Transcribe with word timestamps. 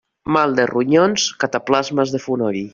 Mal 0.37 0.55
de 0.59 0.65
ronyons, 0.71 1.27
cataplasmes 1.45 2.17
de 2.17 2.25
fonoll. 2.29 2.63